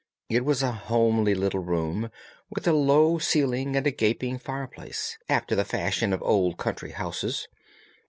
It 0.29 0.43
was 0.43 0.63
a 0.63 0.71
homely 0.71 1.35
little 1.35 1.59
room, 1.59 2.09
with 2.49 2.67
a 2.67 2.73
low 2.73 3.19
ceiling 3.19 3.75
and 3.75 3.85
a 3.85 3.91
gaping 3.91 4.39
fireplace, 4.39 5.19
after 5.29 5.53
the 5.55 5.63
fashion 5.63 6.11
of 6.11 6.23
old 6.23 6.57
country 6.57 6.93
houses. 6.93 7.47